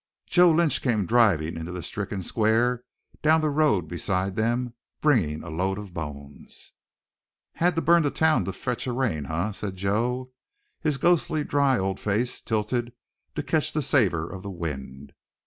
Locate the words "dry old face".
11.43-12.41